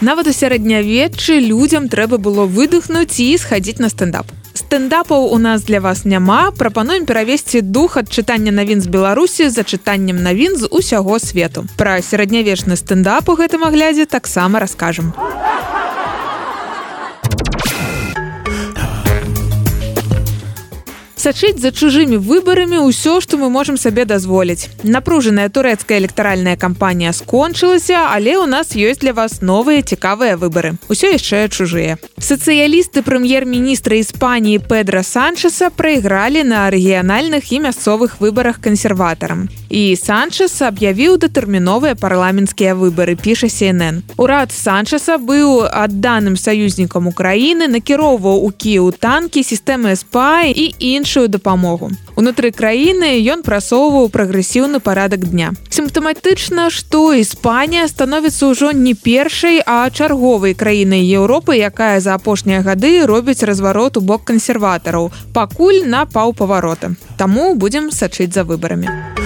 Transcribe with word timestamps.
Нават 0.00 0.28
у 0.28 0.32
сярэднявеччы 0.32 1.44
людзям 1.44 1.90
трэба 1.92 2.16
было 2.16 2.46
выдохнуць 2.48 3.20
і 3.20 3.36
схадзіць 3.36 3.84
на 3.84 3.92
стендап. 3.92 4.32
Стэндапаў 4.56 5.28
у 5.28 5.36
нас 5.36 5.60
для 5.68 5.80
вас 5.84 6.06
няма, 6.08 6.52
прапануем 6.56 7.04
перавесці 7.04 7.60
дух 7.60 8.00
ад 8.00 8.08
чытання 8.08 8.48
навін 8.48 8.80
з 8.80 8.88
Беларусі 8.88 9.50
за 9.52 9.60
чытаннем 9.60 10.24
навін 10.24 10.56
з 10.56 10.72
усяго 10.72 11.20
свету. 11.20 11.68
Пра 11.76 12.00
сярэднявечны 12.00 12.80
стэндап 12.80 13.28
у 13.28 13.36
гэтым 13.36 13.68
аглядзе 13.68 14.08
таксама 14.08 14.56
раскажам. 14.56 15.12
Сачыць 21.30 21.62
за 21.62 21.70
чужымі 21.70 22.16
выбарамі 22.18 22.82
ўсё 22.82 23.20
што 23.22 23.38
мы 23.38 23.50
можемм 23.54 23.78
сабе 23.78 24.02
дазволіць 24.02 24.66
напружаная 24.82 25.46
турэцкая 25.46 26.02
электаральная 26.02 26.56
кампанія 26.58 27.14
скончылася 27.14 28.10
але 28.10 28.34
ў 28.34 28.50
нас 28.50 28.74
ёсць 28.74 28.98
для 28.98 29.14
вас 29.14 29.38
новыя 29.38 29.78
цікавыя 29.78 30.34
выбары 30.34 30.74
усё 30.90 31.14
яшчэ 31.14 31.46
чужыя. 31.54 32.02
Сацыялісты 32.18 33.06
прэм'ер-міністра 33.06 33.94
іспаніі 34.02 34.58
педра 34.58 35.06
санчеса 35.06 35.70
прайгралі 35.70 36.42
на 36.42 36.66
рэгіянальных 36.66 37.46
і 37.54 37.62
мясцовых 37.70 38.18
выбарах 38.18 38.58
кансерватарам. 38.58 39.46
І 39.70 39.94
санчес 39.94 40.58
аб'явіў 40.66 41.14
датэрміновыя 41.22 41.94
парламенцкія 41.94 42.74
выбары 42.74 43.14
піша 43.14 43.46
cnn 43.46 44.02
урад 44.18 44.50
санчеса 44.50 45.14
быў 45.22 45.70
адданым 45.70 46.34
саюзнікам 46.34 47.06
украіны 47.06 47.70
накіроўваў 47.70 48.42
у 48.42 48.50
кіў 48.50 48.90
танкі 48.98 49.46
сістэмы 49.46 49.94
спа 49.94 50.42
і 50.50 50.74
іншых 50.74 51.19
іншую 51.20 51.28
дапамогу. 51.28 51.90
Унутры 52.16 52.50
краіны 52.52 53.20
ён 53.32 53.42
прасоўваў 53.42 54.08
прагрэсіўны 54.08 54.80
парадак 54.80 55.28
дня. 55.28 55.52
Сімптаматычна, 55.68 56.70
што 56.70 57.12
Іспанія 57.12 57.88
становіцца 57.88 58.48
ўжо 58.48 58.72
не 58.72 58.94
першай, 58.94 59.60
а 59.66 59.88
чарговай 59.90 60.54
краінай 60.54 61.04
Еўропы, 61.04 61.56
якая 61.56 62.00
за 62.00 62.14
апошнія 62.14 62.60
гады 62.62 63.04
робіць 63.06 63.42
разварот 63.42 63.96
у 63.96 64.00
бок 64.00 64.24
кансерватараў, 64.24 65.12
пакуль 65.32 65.84
на 65.84 66.04
паўпаварота. 66.06 66.96
Таму 67.16 67.54
будзем 67.54 67.90
сачыць 67.90 68.32
за 68.32 68.44
выбарамі 68.44 69.19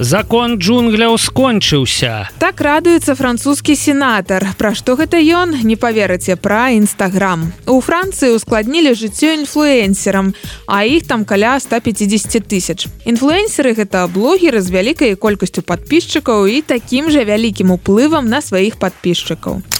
закон 0.00 0.56
джунгляў 0.56 1.18
скончыўся. 1.20 2.32
Так 2.40 2.60
радуецца 2.64 3.14
французскі 3.14 3.76
сенатар. 3.76 4.48
Пра 4.56 4.72
што 4.74 4.96
гэта 4.96 5.20
ён 5.20 5.52
не 5.62 5.76
паверыце 5.76 6.40
пра 6.40 6.72
нстаграм 6.72 7.52
у 7.68 7.78
францыі 7.84 8.32
ускладнілі 8.40 8.96
жыццё 8.96 9.36
інфлюэнсерам 9.44 10.32
а 10.66 10.84
іх 10.88 11.06
там 11.06 11.28
каля 11.28 11.60
150 11.60 12.48
тысяч. 12.48 12.88
Інфлюэнсеры 13.04 13.76
гэта 13.76 14.08
блогеры 14.08 14.64
з 14.64 14.72
вялікай 14.72 15.14
колькасцю 15.20 15.60
подписчикаў 15.62 16.48
і 16.48 16.64
такім 16.64 17.12
жа 17.12 17.28
вялікім 17.28 17.76
уплывам 17.76 18.32
на 18.32 18.40
сваіх 18.40 18.80
подписчикаў 18.80 19.60
у 19.60 19.79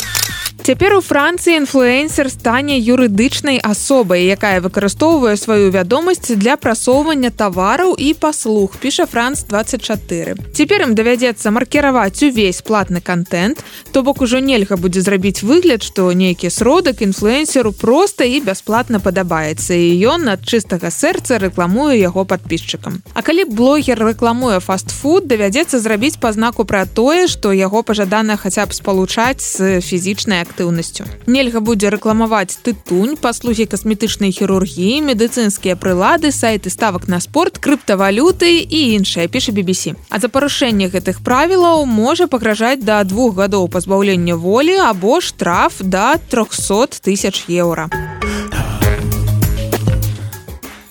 Цяпер 0.71 0.95
у 0.95 1.01
Францыі 1.03 1.59
інфлюэнсер 1.59 2.31
стане 2.31 2.79
юрыдычнай 2.79 3.59
асобай, 3.59 4.31
якая 4.31 4.63
выкарыстоўвае 4.63 5.35
сваю 5.35 5.67
вядомасць 5.75 6.31
для 6.39 6.55
прасоўвання 6.55 7.35
тавараў 7.35 7.97
і 7.99 8.15
паслуг 8.15 8.79
піша 8.79 9.11
франц 9.11 9.43
24. 9.51 10.37
Цяпер 10.55 10.87
ім 10.87 10.95
давядзецца 10.95 11.51
маркіраваць 11.51 12.23
увесь 12.23 12.63
платны 12.63 13.03
контент, 13.03 13.65
то 13.91 14.07
бок 14.07 14.23
ужо 14.23 14.39
нельга 14.39 14.79
будзе 14.79 15.03
зрабіць 15.03 15.43
выгляд, 15.43 15.83
што 15.83 16.07
нейкі 16.15 16.47
сродак 16.55 17.03
інфлюэнсеру 17.03 17.75
проста 17.75 18.23
і 18.23 18.39
бясплатна 18.39 19.03
падабаецца 19.03 19.75
і 19.75 19.91
ён 20.07 20.31
ад 20.31 20.47
чыстага 20.47 20.95
сэрца 20.95 21.43
рэкламуе 21.43 21.99
яго 21.99 22.23
подписчикам. 22.23 23.03
А 23.19 23.27
калі 23.27 23.51
блогер 23.51 23.99
рэкламуе 23.99 24.63
фастфуд, 24.63 25.27
давядзецца 25.27 25.83
зрабіць 25.83 26.23
пазнаку 26.23 26.63
пра 26.63 26.87
тое, 26.87 27.27
што 27.27 27.51
яго 27.51 27.83
пажадана 27.83 28.39
хаця 28.39 28.71
б 28.71 28.71
спалучаць 28.71 29.43
з 29.43 29.83
фізічнай 29.83 30.47
актыўнасцю. 30.47 30.60
Нельга 31.27 31.61
будзе 31.61 31.91
рэкламаваць 31.91 32.59
тытунь, 32.65 33.17
паслугі 33.17 33.67
касметычнай 33.71 34.35
хірургіі, 34.35 35.01
медыцынскія 35.09 35.77
прылады, 35.77 36.33
сайты 36.35 36.71
ставак 36.71 37.09
на 37.09 37.21
спорт, 37.21 37.59
крыптавалюты 37.59 38.61
і 38.61 38.81
іншае 38.99 39.29
піша 39.29 39.53
BBC. 39.53 39.97
А 40.11 40.19
за 40.19 40.29
парушэнне 40.29 40.91
гэтых 40.91 41.23
правілаў 41.23 41.87
можа 41.87 42.27
пагражаць 42.27 42.83
да 42.83 43.05
двух 43.05 43.37
гадоў 43.37 43.69
пазбаўлення 43.69 44.35
волі 44.35 44.77
або 44.91 45.21
штраф 45.21 45.79
да 45.81 46.19
300 46.29 47.01
тысяч 47.05 47.47
еўра. 47.49 47.91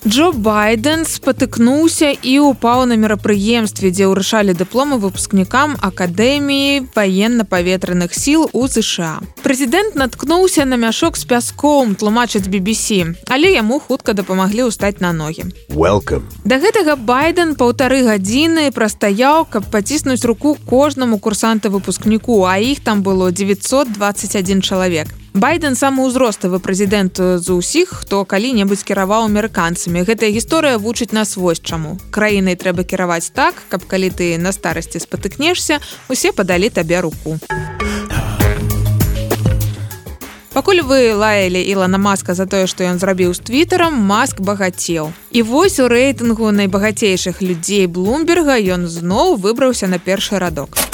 Джо 0.10 0.32
байден 0.34 1.04
спатыкнуўся 1.06 2.10
і 2.10 2.32
ўпаў 2.42 2.88
на 2.90 2.96
мерапрыемстве 2.98 3.92
дзе 3.94 4.08
ўрашалі 4.10 4.56
дыпломы 4.58 4.98
выпускнікам 4.98 5.76
акадэміі 5.86 6.90
военно-паветраных 6.96 8.16
сіл 8.18 8.48
у 8.50 8.66
ЗША 8.66 9.22
прэзідэнт 9.46 10.00
наткнуўся 10.02 10.66
на 10.66 10.82
мяшок 10.82 11.14
з 11.14 11.30
пяском 11.30 11.94
тлумачыць 11.94 12.50
BBC 12.50 13.14
але 13.30 13.54
яму 13.54 13.78
хутка 13.78 14.18
дапамаглі 14.18 14.74
ўстаць 14.74 14.98
на 14.98 15.14
ногі. 15.14 15.54
Welcome. 15.78 16.26
Да 16.42 16.58
гэтага 16.58 16.98
байден 16.98 17.54
паўтары 17.54 18.02
гадзіны 18.10 18.74
прастаяў 18.74 19.46
каб 19.46 19.70
паціснуць 19.70 20.26
руку 20.26 20.58
кожнаму 20.66 21.22
курсанта 21.22 21.70
выпускніку 21.70 22.50
а 22.50 22.58
іх 22.58 22.82
там 22.82 23.06
было 23.06 23.30
921 23.30 24.66
чалавек 24.66 25.19
байден 25.34 25.76
самаўзроставы 25.76 26.60
прэзідэнт 26.60 27.42
з 27.44 27.48
усіх 27.54 28.02
хто 28.02 28.26
калі-небудзь 28.26 28.84
кіраваў 28.84 29.30
амерыканцамі. 29.30 30.04
Гэтая 30.04 30.32
гісторыя 30.34 30.78
вучыць 30.78 31.14
нас 31.14 31.38
вось 31.38 31.62
чаму. 31.62 31.98
Краінай 32.12 32.56
трэба 32.56 32.84
кіраваць 32.84 33.32
так 33.34 33.56
каб 33.70 33.86
калі 33.86 34.10
ты 34.10 34.38
на 34.38 34.52
старасці 34.52 35.00
спатыкнешся 35.00 35.80
усе 36.10 36.32
падалі 36.32 36.70
табе 36.70 37.02
руку. 37.02 37.38
Пакуль 40.54 40.82
вы 40.82 41.14
лаялі 41.14 41.62
ілана 41.62 42.02
маска 42.02 42.34
за 42.34 42.50
тое 42.50 42.66
што 42.68 42.84
ён 42.84 43.00
зрабіў 43.00 43.32
з 43.38 43.40
твіттером 43.40 43.96
маск 43.96 44.42
багацеў. 44.42 45.14
І 45.32 45.46
вось 45.46 45.80
у 45.80 45.88
рэйтынгу 45.88 46.52
найбагацейшых 46.52 47.40
людзей 47.46 47.88
блумберга 47.88 48.58
ён 48.58 48.90
зноў 48.90 49.38
выбраўся 49.38 49.88
на 49.88 50.00
першы 50.00 50.40
радок. 50.40 50.76
у 50.76 50.89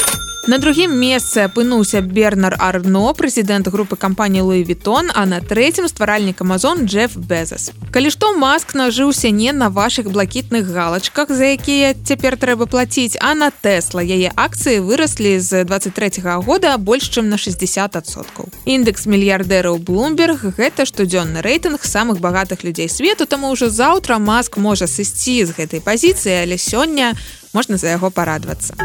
На 0.47 0.59
другім 0.61 0.91
месцы 0.93 1.41
апынуўся 1.41 2.03
Бернар 2.05 2.53
Арно, 2.61 3.09
прэзідэнт 3.17 3.65
групы 3.73 3.97
кампаніі 3.97 4.45
Луі 4.45 4.61
Вітон, 4.61 5.09
а 5.09 5.25
на 5.25 5.39
трэцім 5.41 5.89
стваральнік 5.89 6.41
Амазон 6.45 6.85
Джеф 6.85 7.17
Безас. 7.17 7.71
Калі 7.89 8.13
што 8.13 8.29
маск 8.37 8.75
нажыўся 8.77 9.33
не 9.33 9.49
на 9.57 9.71
вашых 9.73 10.05
блакітных 10.13 10.69
галачках, 10.69 11.33
за 11.33 11.57
якія 11.57 11.97
цяпер 11.97 12.37
трэба 12.37 12.69
плаціць, 12.69 13.17
а 13.25 13.33
на 13.33 13.49
Тэсла 13.49 14.05
яе 14.05 14.29
акцыі 14.37 14.85
выраслі 14.85 15.41
з 15.41 15.65
23 15.65 16.21
-го 16.21 16.45
года 16.45 16.77
больш 16.77 17.09
чым 17.09 17.25
на 17.33 17.41
60соткаў. 17.41 18.45
Індэкс 18.69 19.09
мільярдэраў 19.09 19.81
Блумберг 19.81 20.45
гэта 20.61 20.85
штодзённы 20.85 21.41
рэйтынг 21.41 21.81
самых 21.81 22.21
багатых 22.21 22.61
людзей 22.61 22.89
свету, 22.89 23.25
таму 23.25 23.49
ўжо 23.49 23.73
заўтра 23.73 24.19
маск 24.19 24.57
можа 24.57 24.85
сысці 24.85 25.41
з 25.45 25.57
гэтай 25.57 25.81
пазіцыі, 25.81 26.37
але 26.45 26.61
сёння 26.61 27.17
можна 27.51 27.77
за 27.77 27.89
яго 27.97 28.11
парадвацца 28.11 28.77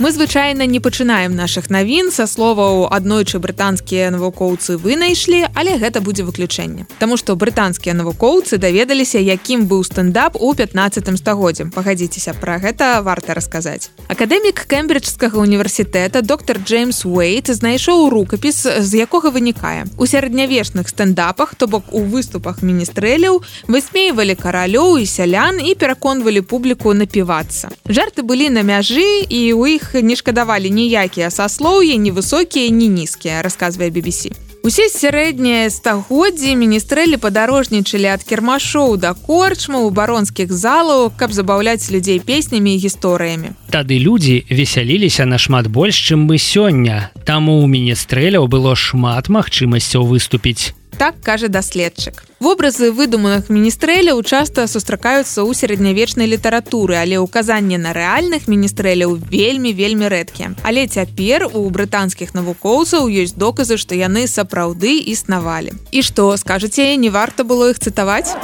мы 0.00 0.12
звычайна 0.12 0.66
не 0.66 0.80
пачынаем 0.80 1.36
наших 1.36 1.68
навін. 1.68 2.10
Са 2.10 2.24
словаў 2.26 2.88
аднойчы 2.88 3.36
брытанскія 3.36 4.08
навукоўцы 4.08 4.80
вынайшлі 4.80 5.44
але 5.52 5.76
гэта 5.76 6.00
будзе 6.00 6.24
выключэнне. 6.24 6.88
Таму 6.98 7.20
што 7.20 7.36
брытанскія 7.36 7.92
навукоўцы 7.92 8.56
даведаліся 8.56 9.20
якім 9.20 9.68
быў 9.68 9.84
стендап 9.84 10.40
у 10.40 10.54
15 10.54 11.04
стагоддзе 11.20 11.68
пагадзіцеся 11.68 12.32
пра 12.32 12.56
гэта 12.56 13.04
варта 13.04 13.36
расказаць. 13.36 13.92
Акадэмік 14.08 14.64
кембриджскага 14.64 15.36
універсітэта 15.36 16.22
доктор 16.24 16.56
Джеймс 16.64 17.04
уэйт 17.04 17.52
знайшоў 17.52 18.08
рукапіс 18.08 18.80
з 18.80 19.04
якога 19.04 19.28
вынікае. 19.28 19.84
У 20.00 20.08
сярэднявечных 20.08 20.88
стендапах 20.88 21.54
то 21.54 21.68
бок 21.68 21.92
у 21.92 22.00
выступах 22.08 22.64
міністрэляў 22.64 23.44
высмейвалі 23.68 24.32
каралёў 24.32 24.96
і 24.96 25.04
сялян 25.04 25.60
і 25.60 25.76
пераконвалі 25.76 26.40
публіку 26.40 26.96
напівацца. 26.96 27.68
Жарты 27.84 28.24
былі 28.24 28.48
на 28.48 28.64
мяжы 28.64 29.28
і 29.28 29.52
у 29.52 29.68
іх 29.68 29.89
не 29.94 30.16
шкадавалі 30.16 30.70
ніякія 30.70 31.30
саслоўі 31.30 31.98
невысокія 31.98 32.70
не 32.70 32.86
нізкія 32.86 33.42
расказвае 33.42 33.90
BBC. 33.90 34.30
Усе 34.62 34.90
сярэднія 34.92 35.70
стагоддзі 35.72 36.52
міністрэлі 36.52 37.16
падарожнічалі 37.16 38.12
ад 38.12 38.24
кірмашоў 38.28 39.00
да 39.00 39.14
корчма 39.16 39.80
у 39.80 39.88
баронскіх 39.88 40.52
залаў 40.52 41.08
каб 41.16 41.32
забаўляць 41.32 41.88
людзей 41.88 42.20
песнямі 42.20 42.76
і 42.76 42.82
гісторыямі. 42.84 43.56
Тады 43.72 43.96
людзі 43.96 44.44
весяліліся 44.52 45.24
нашмат 45.24 45.72
больш 45.72 45.96
чым 45.96 46.28
мы 46.28 46.36
сёння. 46.36 47.08
Таму 47.24 47.64
у 47.64 47.66
міністрэляў 47.66 48.52
было 48.52 48.76
шмат 48.76 49.32
магчымасцяў 49.32 50.04
выступіць 50.04 50.76
так 51.00 51.14
кажа 51.24 51.48
даследчык. 51.48 52.24
Вобразы 52.44 52.92
выдуманых 52.92 53.48
міністрэляў 53.48 54.20
часта 54.20 54.66
сустракаюцца 54.68 55.40
ў 55.40 55.56
сярэднявечнай 55.56 56.28
літаратуры 56.28 57.00
але 57.00 57.16
ўказанне 57.24 57.80
на 57.80 57.96
рэальных 57.96 58.44
міністрэляў 58.44 59.16
вельмі 59.32 59.72
вельмі 59.72 60.12
рэдкія. 60.12 60.52
Але 60.60 60.84
цяпер 60.84 61.48
у 61.56 61.64
брытанскіх 61.72 62.36
навукоўцаў 62.36 63.08
ёсць 63.08 63.32
доказы 63.32 63.80
што 63.80 63.96
яны 63.96 64.28
сапраўды 64.28 65.00
існавалі. 65.08 65.72
І 65.88 66.04
што 66.04 66.36
скажаце 66.36 66.92
не 67.00 67.08
варта 67.08 67.48
было 67.48 67.72
іх 67.72 67.80
цытаваць? 67.80 68.36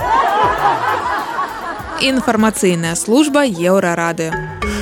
Інфармацыйная 2.00 2.96
служба 2.96 3.44
еўрарады 3.44 4.32
у 4.32 4.75